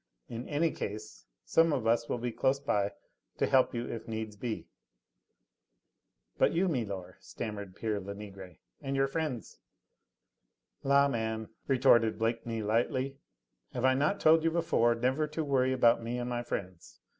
In 0.27 0.49
any 0.49 0.71
case 0.71 1.27
some 1.45 1.71
of 1.71 1.85
us 1.85 2.09
will 2.09 2.17
be 2.17 2.31
close 2.31 2.59
by 2.59 2.93
to 3.37 3.45
help 3.45 3.75
you 3.75 3.87
if 3.87 4.07
needs 4.07 4.35
be." 4.35 4.65
"But 6.39 6.53
you, 6.53 6.67
milor," 6.67 7.17
stammered 7.19 7.75
pere 7.75 7.99
Lenegre, 8.01 8.57
"and 8.81 8.95
your 8.95 9.05
friends?" 9.05 9.59
"La, 10.91 11.07
man," 11.07 11.49
retorted 11.67 12.17
Blakeney 12.17 12.63
lightly, 12.63 13.19
"have 13.73 13.85
I 13.85 13.93
not 13.93 14.19
told 14.19 14.43
you 14.43 14.49
before 14.49 14.95
never 14.95 15.27
to 15.27 15.43
worry 15.43 15.71
about 15.71 16.01
me 16.01 16.17
and 16.17 16.27
my 16.31 16.41
friends? 16.41 16.99